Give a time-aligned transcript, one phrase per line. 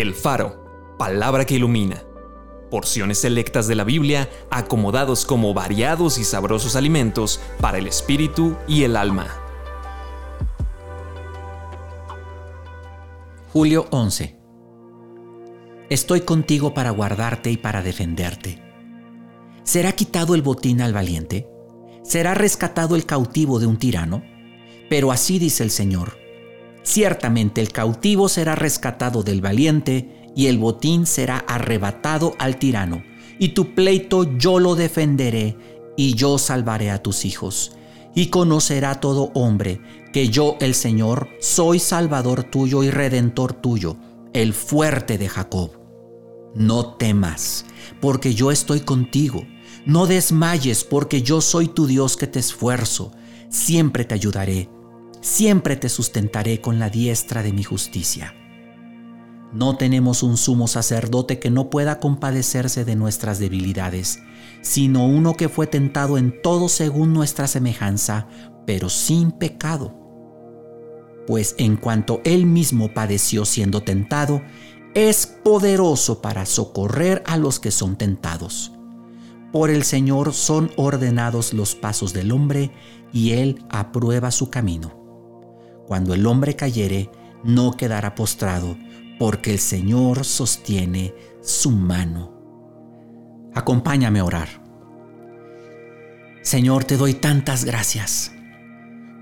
[0.00, 2.04] El Faro, palabra que ilumina.
[2.70, 8.84] Porciones selectas de la Biblia acomodados como variados y sabrosos alimentos para el espíritu y
[8.84, 9.26] el alma.
[13.52, 14.38] Julio 11.
[15.90, 18.62] Estoy contigo para guardarte y para defenderte.
[19.64, 21.48] ¿Será quitado el botín al valiente?
[22.04, 24.22] ¿Será rescatado el cautivo de un tirano?
[24.88, 26.27] Pero así dice el Señor
[26.88, 33.02] Ciertamente el cautivo será rescatado del valiente y el botín será arrebatado al tirano.
[33.38, 35.54] Y tu pleito yo lo defenderé
[35.98, 37.72] y yo salvaré a tus hijos.
[38.14, 39.82] Y conocerá todo hombre
[40.14, 43.98] que yo el Señor soy salvador tuyo y redentor tuyo,
[44.32, 45.72] el fuerte de Jacob.
[46.54, 47.66] No temas,
[48.00, 49.46] porque yo estoy contigo.
[49.84, 53.12] No desmayes, porque yo soy tu Dios que te esfuerzo.
[53.50, 54.70] Siempre te ayudaré
[55.20, 58.34] siempre te sustentaré con la diestra de mi justicia.
[59.52, 64.18] No tenemos un sumo sacerdote que no pueda compadecerse de nuestras debilidades,
[64.60, 68.28] sino uno que fue tentado en todo según nuestra semejanza,
[68.66, 69.94] pero sin pecado.
[71.26, 74.42] Pues en cuanto él mismo padeció siendo tentado,
[74.94, 78.72] es poderoso para socorrer a los que son tentados.
[79.52, 82.70] Por el Señor son ordenados los pasos del hombre,
[83.12, 84.97] y él aprueba su camino.
[85.88, 87.10] Cuando el hombre cayere,
[87.42, 88.76] no quedará postrado,
[89.18, 92.34] porque el Señor sostiene su mano.
[93.54, 94.48] Acompáñame a orar.
[96.42, 98.32] Señor, te doy tantas gracias,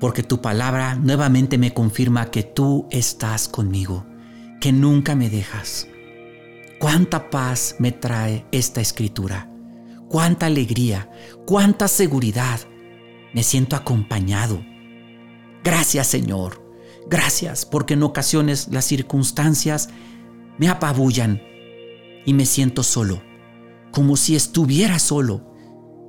[0.00, 4.06] porque tu palabra nuevamente me confirma que tú estás conmigo,
[4.58, 5.86] que nunca me dejas.
[6.80, 9.50] Cuánta paz me trae esta escritura,
[10.08, 11.10] cuánta alegría,
[11.44, 12.58] cuánta seguridad.
[13.34, 14.64] Me siento acompañado
[15.64, 16.62] Gracias Señor.
[17.06, 19.88] Gracias porque en ocasiones las circunstancias
[20.58, 21.42] me apabullan
[22.26, 23.22] y me siento solo,
[23.90, 25.42] como si estuviera solo.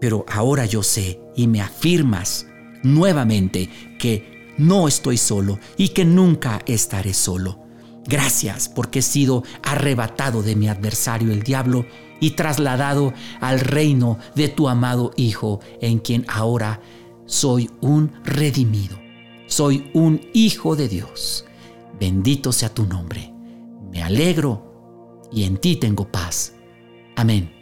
[0.00, 2.46] Pero ahora yo sé y me afirmas
[2.84, 7.58] nuevamente que no estoy solo y que nunca estaré solo.
[8.06, 11.86] Gracias porque he sido arrebatado de mi adversario el diablo
[12.20, 16.80] y trasladado al reino de tu amado Hijo, en quien ahora
[17.26, 18.99] soy un redimido
[19.50, 21.44] soy un hijo de Dios.
[21.98, 23.34] Bendito sea tu nombre.
[23.90, 26.54] Me alegro y en ti tengo paz.
[27.16, 27.59] Amén.